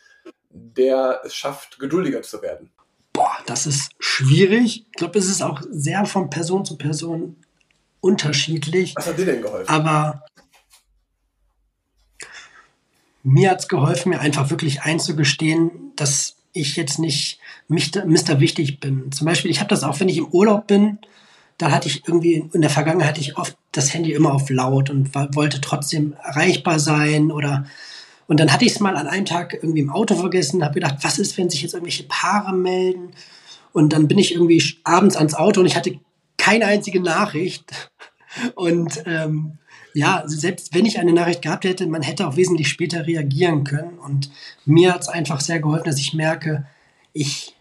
[0.49, 2.71] der es schafft, geduldiger zu werden?
[3.11, 4.85] Boah, das ist schwierig.
[4.85, 7.35] Ich glaube, es ist auch sehr von Person zu Person
[8.01, 8.95] unterschiedlich.
[8.95, 9.69] Was hat dir denn geholfen?
[9.69, 10.23] Aber
[13.23, 18.39] mir hat es geholfen, mir einfach wirklich einzugestehen, dass ich jetzt nicht Mr.
[18.39, 19.11] Wichtig bin.
[19.11, 20.99] Zum Beispiel, ich habe das auch, wenn ich im Urlaub bin,
[21.57, 24.89] da hatte ich irgendwie, in der Vergangenheit hatte ich oft das Handy immer auf laut
[24.89, 27.65] und war, wollte trotzdem erreichbar sein oder
[28.27, 30.97] und dann hatte ich es mal an einem Tag irgendwie im Auto vergessen, habe gedacht,
[31.01, 33.11] was ist, wenn sich jetzt irgendwelche Paare melden?
[33.71, 35.97] Und dann bin ich irgendwie abends ans Auto und ich hatte
[36.47, 37.91] keine einzige Nachricht.
[38.55, 39.57] Und ähm,
[39.93, 43.99] ja, selbst wenn ich eine Nachricht gehabt hätte, man hätte auch wesentlich später reagieren können.
[43.99, 44.29] Und
[44.65, 46.65] mir hat es einfach sehr geholfen, dass ich merke,
[47.13, 47.55] ich,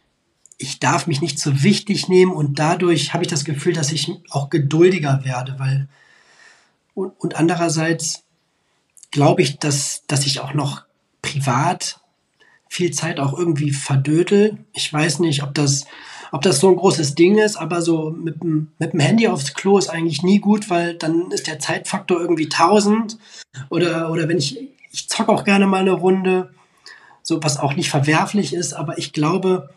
[0.59, 4.11] ich darf mich nicht so wichtig nehmen und dadurch habe ich das Gefühl, dass ich
[4.31, 5.89] auch geduldiger werde, weil
[6.95, 8.25] Und, und andererseits
[9.11, 10.85] glaube ich, dass, dass ich auch noch
[11.23, 12.01] privat
[12.69, 14.59] viel Zeit auch irgendwie verdödel.
[14.73, 15.85] Ich weiß nicht, ob das,
[16.33, 19.55] ob das so ein großes Ding ist, aber so mit dem, mit dem Handy aufs
[19.55, 23.19] Klo ist eigentlich nie gut, weil dann ist der Zeitfaktor irgendwie 1000.
[23.71, 24.59] Oder, oder wenn ich,
[24.91, 26.51] ich zocke auch gerne mal eine Runde,
[27.23, 29.71] so was auch nicht verwerflich ist, aber ich glaube,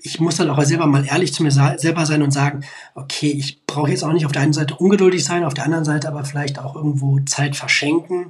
[0.00, 3.66] ich muss dann auch selber mal ehrlich zu mir selber sein und sagen, okay, ich
[3.66, 6.24] brauche jetzt auch nicht auf der einen Seite ungeduldig sein, auf der anderen Seite aber
[6.24, 8.26] vielleicht auch irgendwo Zeit verschenken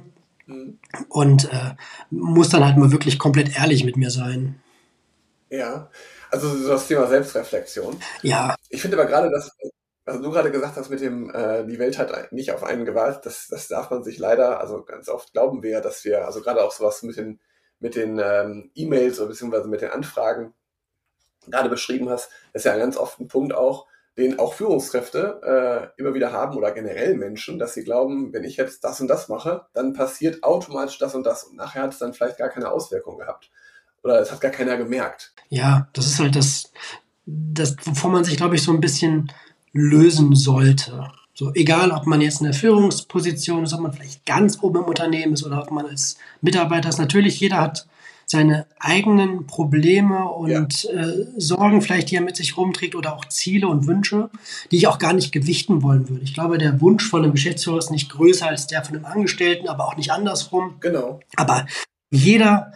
[0.47, 0.79] mhm.
[1.09, 1.75] und äh,
[2.09, 4.55] muss dann halt mal wirklich komplett ehrlich mit mir sein.
[5.51, 5.89] Ja,
[6.31, 7.99] also das Thema Selbstreflexion.
[8.21, 8.55] Ja.
[8.69, 9.51] Ich finde aber gerade, dass
[10.09, 13.25] also du gerade gesagt hast mit dem, äh, die Welt hat nicht auf einen gewartet,
[13.25, 16.41] das, das darf man sich leider, also ganz oft glauben wir ja, dass wir, also
[16.41, 17.39] gerade auch sowas mit den,
[17.79, 20.53] mit den ähm, E-Mails oder beziehungsweise mit den Anfragen,
[21.47, 23.87] gerade beschrieben hast, ist ja ganz oft ein Punkt auch,
[24.17, 28.57] den auch Führungskräfte äh, immer wieder haben oder generell Menschen, dass sie glauben, wenn ich
[28.57, 31.99] jetzt das und das mache, dann passiert automatisch das und das und nachher hat es
[31.99, 33.51] dann vielleicht gar keine Auswirkung gehabt
[34.03, 35.33] oder es hat gar keiner gemerkt.
[35.49, 36.71] Ja, das ist halt das,
[37.25, 39.31] das wovon man sich, glaube ich, so ein bisschen
[39.73, 41.11] lösen sollte.
[41.33, 44.85] So, egal, ob man jetzt in der Führungsposition ist, ob man vielleicht ganz oben im
[44.85, 46.99] Unternehmen ist oder ob man als Mitarbeiter ist.
[46.99, 47.87] Natürlich, jeder hat
[48.25, 50.91] seine eigenen Probleme und ja.
[50.91, 54.29] äh, Sorgen vielleicht, die er mit sich rumträgt oder auch Ziele und Wünsche,
[54.69, 56.23] die ich auch gar nicht gewichten wollen würde.
[56.23, 59.67] Ich glaube, der Wunsch von einem Geschäftsführer ist nicht größer als der von einem Angestellten,
[59.67, 60.75] aber auch nicht andersrum.
[60.79, 61.21] Genau.
[61.37, 61.65] Aber
[62.11, 62.73] jeder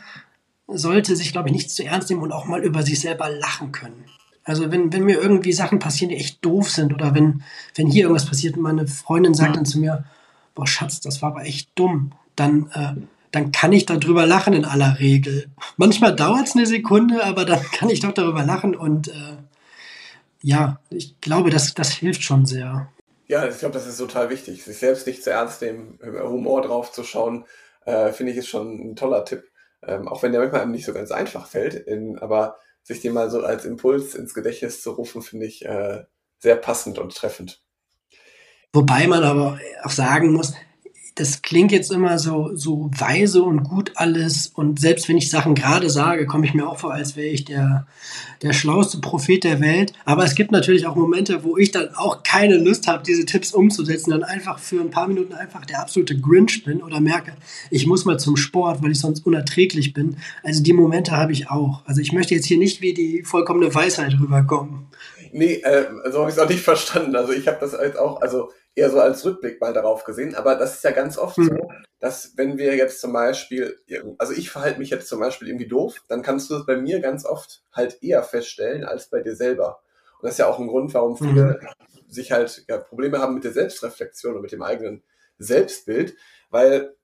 [0.67, 3.71] sollte sich, glaube ich, nicht zu ernst nehmen und auch mal über sich selber lachen
[3.71, 4.06] können.
[4.43, 7.43] Also wenn, wenn mir irgendwie Sachen passieren, die echt doof sind oder wenn,
[7.76, 9.56] wenn hier irgendwas passiert und meine Freundin sagt ja.
[9.56, 10.06] dann zu mir,
[10.56, 13.02] boah Schatz, das war aber echt dumm, dann äh,
[13.34, 15.47] dann kann ich darüber lachen in aller Regel.
[15.76, 19.38] Manchmal dauert es eine Sekunde, aber dann kann ich doch darüber lachen und äh,
[20.43, 22.89] ja, ich glaube, das, das hilft schon sehr.
[23.28, 26.91] Ja, ich glaube, das ist total wichtig, sich selbst nicht zu ernst nehmen, Humor drauf
[26.91, 27.45] zu schauen,
[27.86, 29.45] äh, finde ich ist schon ein toller Tipp.
[29.87, 33.13] Ähm, auch wenn der manchmal einem nicht so ganz einfach fällt, in, aber sich den
[33.13, 36.03] mal so als Impuls ins Gedächtnis zu rufen, finde ich äh,
[36.39, 37.61] sehr passend und treffend.
[38.73, 40.53] Wobei man aber auch sagen muss,
[41.15, 44.47] das klingt jetzt immer so, so weise und gut alles.
[44.47, 47.45] Und selbst wenn ich Sachen gerade sage, komme ich mir auch vor, als wäre ich
[47.45, 47.86] der,
[48.41, 49.93] der schlauste Prophet der Welt.
[50.06, 53.54] Aber es gibt natürlich auch Momente, wo ich dann auch keine Lust habe, diese Tipps
[53.54, 57.34] umzusetzen, dann einfach für ein paar Minuten einfach der absolute Grinch bin oder merke,
[57.69, 60.17] ich muss mal zum Sport, weil ich sonst unerträglich bin.
[60.41, 61.84] Also die Momente habe ich auch.
[61.86, 64.88] Also ich möchte jetzt hier nicht wie die vollkommene Weisheit rüberkommen.
[65.33, 67.15] Nee, äh, so habe ich es auch nicht verstanden.
[67.15, 70.35] Also ich habe das jetzt auch, also eher so als Rückblick mal darauf gesehen.
[70.35, 71.47] Aber das ist ja ganz oft mhm.
[71.47, 73.77] so, dass wenn wir jetzt zum Beispiel,
[74.17, 76.99] also ich verhalte mich jetzt zum Beispiel irgendwie doof, dann kannst du es bei mir
[76.99, 79.81] ganz oft halt eher feststellen als bei dir selber.
[80.19, 82.11] Und das ist ja auch ein Grund, warum viele mhm.
[82.11, 85.03] sich halt ja, Probleme haben mit der Selbstreflexion und mit dem eigenen
[85.39, 86.15] Selbstbild,
[86.49, 86.95] weil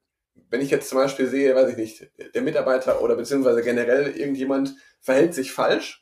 [0.49, 4.75] wenn ich jetzt zum Beispiel sehe, weiß ich nicht, der Mitarbeiter oder beziehungsweise generell irgendjemand
[5.01, 5.98] verhält sich falsch,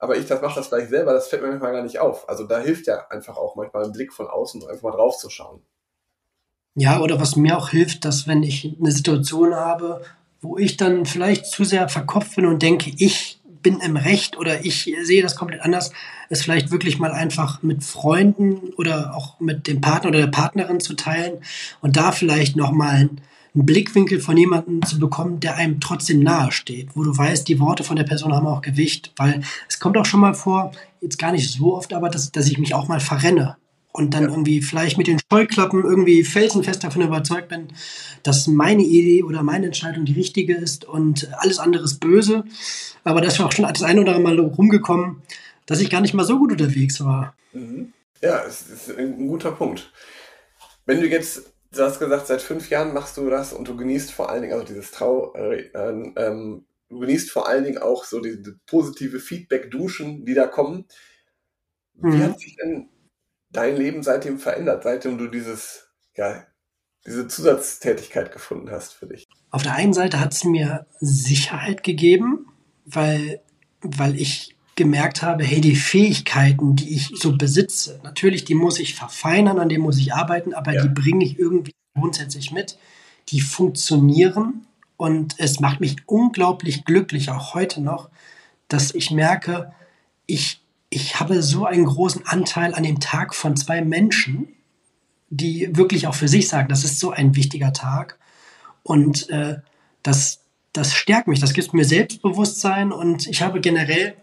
[0.00, 2.28] aber ich das mache das gleich selber, das fällt mir manchmal gar nicht auf.
[2.28, 5.28] Also da hilft ja einfach auch manchmal ein Blick von außen, einfach mal drauf zu
[5.30, 5.62] schauen.
[6.74, 10.02] Ja, oder was mir auch hilft, dass wenn ich eine Situation habe,
[10.40, 14.64] wo ich dann vielleicht zu sehr verkopft bin und denke, ich bin im Recht oder
[14.64, 15.92] ich sehe das komplett anders,
[16.30, 20.80] es vielleicht wirklich mal einfach mit Freunden oder auch mit dem Partner oder der Partnerin
[20.80, 21.42] zu teilen
[21.82, 23.10] und da vielleicht nochmal
[23.54, 27.60] einen Blickwinkel von jemandem zu bekommen, der einem trotzdem nahe steht, wo du weißt, die
[27.60, 31.18] Worte von der Person haben auch Gewicht, weil es kommt auch schon mal vor, jetzt
[31.18, 33.56] gar nicht so oft, aber dass, dass ich mich auch mal verrenne
[33.92, 34.28] und dann ja.
[34.28, 37.68] irgendwie vielleicht mit den Scheuklappen irgendwie felsenfest davon überzeugt bin,
[38.22, 42.44] dass meine Idee oder meine Entscheidung die richtige ist und alles andere ist böse.
[43.02, 45.22] Aber das war auch schon das eine oder andere Mal rumgekommen,
[45.66, 47.34] dass ich gar nicht mal so gut unterwegs war.
[47.52, 47.92] Mhm.
[48.22, 49.90] Ja, es ist ein guter Punkt.
[50.84, 54.12] Wenn du jetzt du hast gesagt, seit fünf Jahren machst du das und du genießt
[54.12, 58.20] vor allen Dingen, also dieses Trau, äh, ähm, du genießt vor allen Dingen auch so
[58.20, 60.86] diese positive Feedback-Duschen, die da kommen.
[61.94, 62.22] Wie mhm.
[62.22, 62.88] hat sich denn
[63.50, 66.46] dein Leben seitdem verändert, seitdem du dieses, ja,
[67.06, 69.28] diese Zusatztätigkeit gefunden hast für dich?
[69.50, 72.46] Auf der einen Seite hat es mir Sicherheit gegeben,
[72.84, 73.40] weil,
[73.80, 78.94] weil ich gemerkt habe, hey, die Fähigkeiten, die ich so besitze, natürlich, die muss ich
[78.94, 80.80] verfeinern, an denen muss ich arbeiten, aber ja.
[80.80, 82.78] die bringe ich irgendwie grundsätzlich mit.
[83.28, 84.66] Die funktionieren
[84.96, 88.08] und es macht mich unglaublich glücklich, auch heute noch,
[88.68, 89.70] dass ich merke,
[90.24, 94.48] ich, ich habe so einen großen Anteil an dem Tag von zwei Menschen,
[95.28, 98.18] die wirklich auch für sich sagen, das ist so ein wichtiger Tag.
[98.82, 99.58] Und äh,
[100.02, 100.40] das,
[100.72, 104.16] das stärkt mich, das gibt mir Selbstbewusstsein und ich habe generell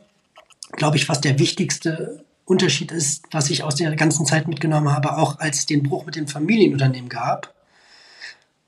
[0.71, 5.17] glaube ich, fast der wichtigste Unterschied ist, was ich aus der ganzen Zeit mitgenommen habe,
[5.17, 7.53] auch als es den Bruch mit dem Familienunternehmen gab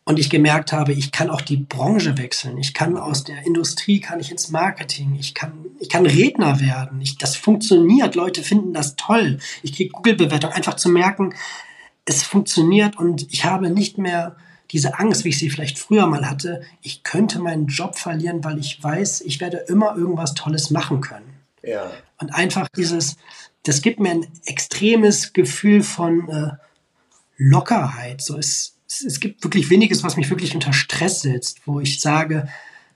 [0.10, 2.58] und ich gemerkt habe, ich kann auch die Branche wechseln.
[2.58, 7.00] Ich kann aus der Industrie, kann ich ins Marketing, ich kann, ich kann Redner werden.
[7.00, 9.38] Ich, das funktioniert, Leute finden das toll.
[9.62, 11.36] Ich kriege Google-Bewertung, einfach zu merken,
[12.06, 14.36] es funktioniert und ich habe nicht mehr
[14.72, 18.58] diese Angst, wie ich sie vielleicht früher mal hatte, ich könnte meinen Job verlieren, weil
[18.58, 21.38] ich weiß, ich werde immer irgendwas Tolles machen können.
[21.63, 21.91] Ja.
[22.19, 23.17] Und einfach dieses,
[23.63, 26.52] das gibt mir ein extremes Gefühl von äh,
[27.38, 28.22] Lockerheit.
[28.22, 32.48] So es, es gibt wirklich weniges, was mich wirklich unter Stress setzt, wo ich sage,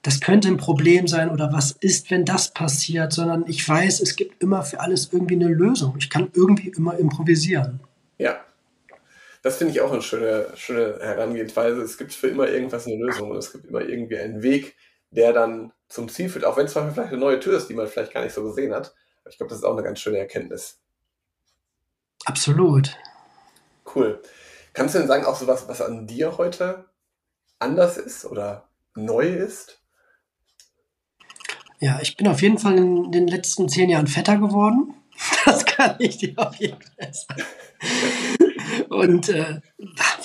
[0.02, 4.17] das könnte ein Problem sein oder was ist, wenn das passiert, sondern ich weiß, es
[4.17, 5.95] gibt immer für alles irgendwie eine Lösung.
[5.97, 7.80] Ich kann irgendwie immer improvisieren.
[8.17, 8.43] Ja,
[9.43, 11.82] das finde ich auch eine schöne, schöne Herangehensweise.
[11.82, 14.76] Es gibt für immer irgendwas eine Lösung und es gibt immer irgendwie einen Weg,
[15.12, 17.88] der dann zum Ziel führt, auch wenn es vielleicht eine neue Tür ist, die man
[17.88, 18.95] vielleicht gar nicht so gesehen hat.
[19.21, 20.79] Aber ich glaube, das ist auch eine ganz schöne Erkenntnis.
[22.25, 22.97] Absolut.
[23.93, 24.21] Cool.
[24.73, 26.86] Kannst du denn sagen, auch so was, was an dir heute
[27.60, 29.82] anders ist oder neu ist?
[31.79, 34.95] Ja, ich bin auf jeden Fall in den letzten zehn Jahren fetter geworden.
[35.45, 37.43] Das kann ich dir auf jeden Fall sagen.
[38.89, 39.62] Und äh,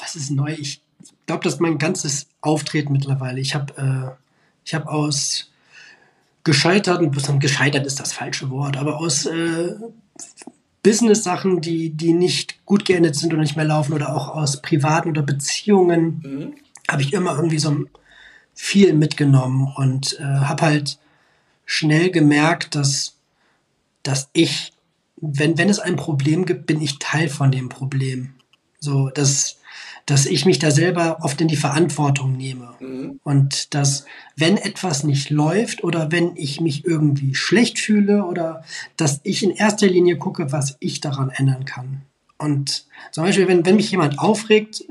[0.00, 0.54] was ist neu?
[0.56, 0.82] Ich
[1.26, 3.40] glaube, das ist mein ganzes Auftreten mittlerweile.
[3.40, 4.24] Ich habe äh,
[4.64, 5.50] ich hab aus
[6.44, 9.74] gescheiterten, gescheitert ist das falsche Wort, aber aus äh,
[10.82, 15.10] Business-Sachen, die, die nicht gut geendet sind und nicht mehr laufen oder auch aus privaten
[15.10, 16.54] oder Beziehungen, mhm.
[16.90, 17.76] habe ich immer irgendwie so
[18.54, 20.98] viel mitgenommen und äh, habe halt
[21.64, 23.16] schnell gemerkt, dass,
[24.02, 24.72] dass ich
[25.20, 28.34] wenn, wenn es ein Problem gibt, bin ich Teil von dem Problem.
[28.80, 29.57] So, dass,
[30.06, 32.74] dass ich mich da selber oft in die Verantwortung nehme.
[32.80, 33.20] Mhm.
[33.24, 38.64] Und dass, wenn etwas nicht läuft oder wenn ich mich irgendwie schlecht fühle oder
[38.96, 42.02] dass ich in erster Linie gucke, was ich daran ändern kann.
[42.38, 44.84] Und zum Beispiel, wenn, wenn mich jemand aufregt,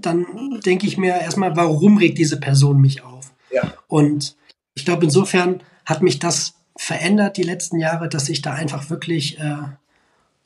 [0.00, 0.26] dann
[0.64, 3.32] denke ich mir erstmal, warum regt diese Person mich auf?
[3.50, 3.72] Ja.
[3.88, 4.36] Und
[4.74, 9.38] ich glaube, insofern hat mich das verändert die letzten Jahre, dass ich da einfach wirklich
[9.38, 9.56] äh,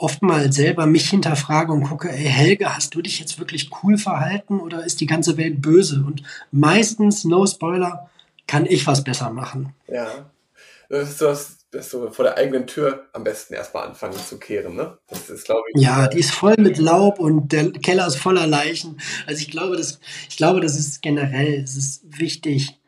[0.05, 3.97] oft mal selber mich hinterfrage und gucke, ey Helge, hast du dich jetzt wirklich cool
[3.97, 6.05] verhalten oder ist die ganze Welt böse?
[6.07, 8.11] Und meistens, no Spoiler,
[8.47, 9.75] kann ich was besser machen.
[9.89, 10.31] Ja,
[10.91, 11.35] das ist so,
[11.71, 14.99] das so vor der eigenen Tür am besten erstmal anfangen zu kehren, ne?
[15.09, 15.81] Das ist, glaube ich.
[15.81, 19.01] Ja, die ist voll mit Laub und der Keller ist voller Leichen.
[19.27, 22.79] Also ich glaube, das, ich glaube, das ist generell, es ist wichtig,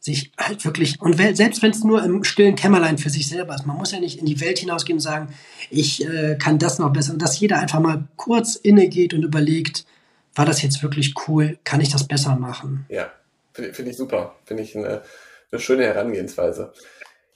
[0.00, 3.66] sich halt wirklich, und selbst wenn es nur im stillen Kämmerlein für sich selber ist,
[3.66, 5.34] man muss ja nicht in die Welt hinausgehen und sagen,
[5.68, 9.84] ich äh, kann das noch besser, dass jeder einfach mal kurz innegeht und überlegt,
[10.34, 12.86] war das jetzt wirklich cool, kann ich das besser machen?
[12.88, 13.12] Ja,
[13.52, 15.02] finde find ich super, finde ich eine,
[15.52, 16.72] eine schöne Herangehensweise.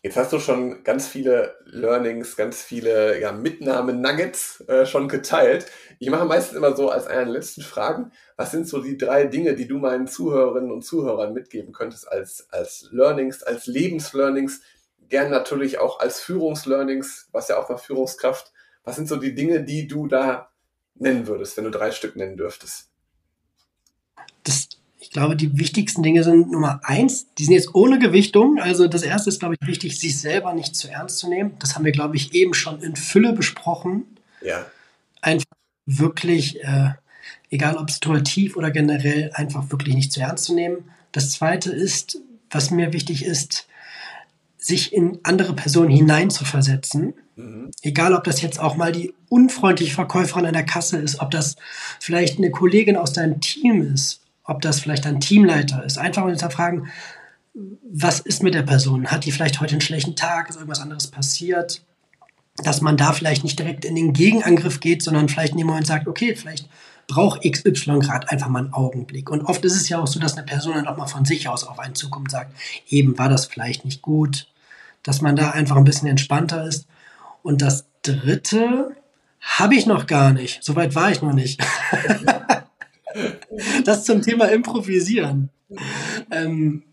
[0.05, 5.65] Jetzt hast du schon ganz viele Learnings, ganz viele ja, Mitnahme-Nuggets äh, schon geteilt.
[5.99, 9.25] Ich mache meistens immer so als eine der letzten Fragen, was sind so die drei
[9.25, 14.61] Dinge, die du meinen Zuhörerinnen und Zuhörern mitgeben könntest als, als Learnings, als Lebenslearnings,
[15.09, 18.53] gern natürlich auch als Führungslearnings, was ja auch mal Führungskraft.
[18.83, 20.51] Was sind so die Dinge, die du da
[20.97, 22.91] nennen würdest, wenn du drei Stück nennen dürftest?
[24.43, 24.69] Das
[25.05, 28.59] ich glaube, die wichtigsten Dinge sind Nummer eins, die sind jetzt ohne Gewichtung.
[28.59, 31.57] Also das erste ist, glaube ich, wichtig, sich selber nicht zu ernst zu nehmen.
[31.59, 34.07] Das haben wir, glaube ich, eben schon in Fülle besprochen.
[34.41, 34.65] Ja.
[35.21, 35.45] Einfach
[35.85, 36.93] wirklich, äh,
[37.51, 40.89] egal ob situativ oder generell, einfach wirklich nicht zu ernst zu nehmen.
[41.13, 42.19] Das zweite ist,
[42.51, 43.69] was mir wichtig ist,
[44.57, 47.13] sich in andere Personen hineinzuversetzen.
[47.37, 47.73] Mhm.
[47.83, 51.57] Egal, ob das jetzt auch mal die unfreundliche Verkäuferin an der Kasse ist, ob das
[52.01, 55.99] vielleicht eine Kollegin aus deinem Team ist, ob das vielleicht ein Teamleiter ist.
[55.99, 56.89] Einfach mal hinterfragen,
[57.91, 59.07] was ist mit der Person?
[59.09, 60.49] Hat die vielleicht heute einen schlechten Tag?
[60.49, 61.83] Ist irgendwas anderes passiert?
[62.57, 65.87] Dass man da vielleicht nicht direkt in den Gegenangriff geht, sondern vielleicht in dem Moment
[65.87, 66.69] sagt, okay, vielleicht
[67.07, 69.31] braucht XY gerade einfach mal einen Augenblick.
[69.31, 71.49] Und oft ist es ja auch so, dass eine Person dann auch mal von sich
[71.49, 72.55] aus auf einen zukommt und sagt,
[72.89, 74.49] eben war das vielleicht nicht gut,
[75.03, 76.87] dass man da einfach ein bisschen entspannter ist.
[77.43, 78.97] Und das Dritte
[79.41, 80.65] habe ich noch gar nicht.
[80.65, 81.61] Soweit war ich noch nicht.
[83.85, 85.51] das zum Thema Improvisieren.
[86.31, 86.85] Ähm,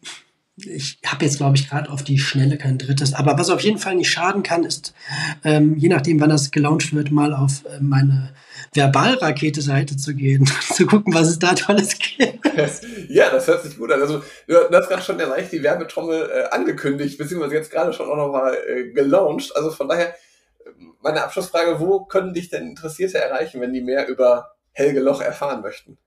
[0.57, 3.13] ich habe jetzt, glaube ich, gerade auf die Schnelle kein drittes.
[3.13, 4.93] Aber was auf jeden Fall nicht schaden kann, ist,
[5.43, 8.33] ähm, je nachdem, wann das gelauncht wird, mal auf äh, meine
[8.73, 12.45] Verbalrakete-Seite zu gehen, zu gucken, was es da Tolles gibt.
[13.09, 14.01] Ja, das hört sich gut an.
[14.01, 18.17] Also, du hast gerade schon leicht die Werbetrommel äh, angekündigt, beziehungsweise jetzt gerade schon auch
[18.17, 19.55] nochmal äh, gelauncht.
[19.55, 20.13] Also von daher,
[21.01, 25.61] meine Abschlussfrage, wo können dich denn Interessierte erreichen, wenn die mehr über Helge Loch erfahren
[25.61, 25.97] möchten?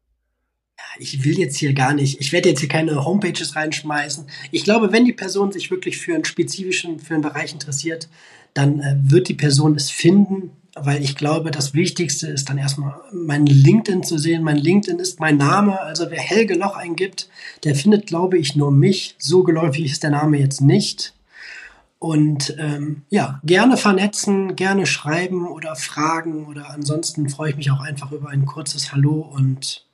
[0.99, 4.27] Ich will jetzt hier gar nicht, ich werde jetzt hier keine Homepages reinschmeißen.
[4.51, 8.09] Ich glaube, wenn die Person sich wirklich für einen spezifischen, für einen Bereich interessiert,
[8.55, 10.51] dann äh, wird die Person es finden.
[10.77, 14.43] weil ich glaube, das Wichtigste ist dann erstmal mein LinkedIn zu sehen.
[14.43, 15.81] Mein LinkedIn ist mein Name.
[15.81, 17.29] Also wer Helge Loch eingibt,
[17.63, 19.15] der findet, glaube ich, nur mich.
[19.19, 21.15] So geläufig ist der Name jetzt nicht.
[22.01, 27.81] Und ähm, ja, gerne vernetzen, gerne schreiben oder fragen oder ansonsten freue ich mich auch
[27.81, 29.85] einfach über ein kurzes Hallo und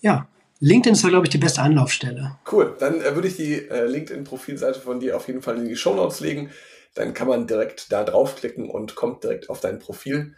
[0.00, 0.28] ja,
[0.60, 2.38] LinkedIn ist da, glaube ich, die beste Anlaufstelle.
[2.50, 5.76] Cool, dann äh, würde ich die äh, LinkedIn-Profilseite von dir auf jeden Fall in die
[5.76, 6.50] Show Notes legen.
[6.94, 10.34] Dann kann man direkt da draufklicken und kommt direkt auf dein Profil.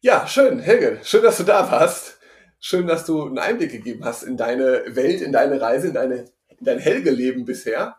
[0.00, 2.18] Ja, schön, Helge, schön, dass du da warst.
[2.60, 6.16] Schön, dass du einen Einblick gegeben hast in deine Welt, in deine Reise, in, deine,
[6.48, 7.96] in dein Helge-Leben bisher.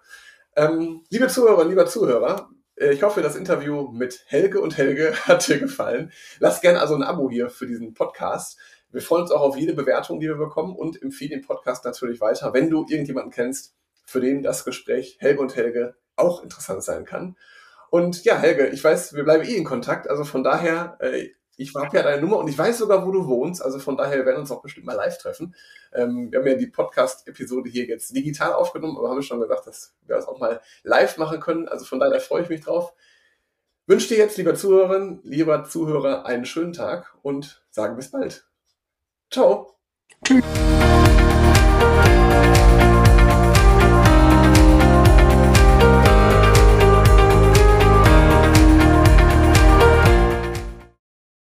[0.55, 5.47] Ähm, liebe Zuhörer, lieber Zuhörer, äh, ich hoffe, das Interview mit Helge und Helge hat
[5.47, 6.11] dir gefallen.
[6.39, 8.57] Lass gerne also ein Abo hier für diesen Podcast.
[8.93, 12.21] Wir freuen uns auch auf jede Bewertung, die wir bekommen und empfehlen den Podcast natürlich
[12.21, 13.73] weiter, wenn du irgendjemanden kennst,
[14.05, 17.35] für den das Gespräch Helge und Helge auch interessant sein kann.
[17.89, 21.73] Und ja, Helge, ich weiß, wir bleiben eh in Kontakt, also von daher, äh, ich
[21.75, 23.61] habe ja deine Nummer und ich weiß sogar, wo du wohnst.
[23.61, 25.55] Also von daher wir werden uns auch bestimmt mal live treffen.
[25.93, 29.93] Ähm, wir haben ja die Podcast-Episode hier jetzt digital aufgenommen, aber haben schon gesagt, dass
[30.05, 31.67] wir das auch mal live machen können.
[31.67, 32.93] Also von daher freue ich mich drauf.
[33.85, 38.52] Wünsche dir jetzt, lieber Zuhörerin, lieber Zuhörer, einen schönen Tag und sage bis bald.
[39.33, 39.65] Ciao.
[40.23, 40.43] Tschüss.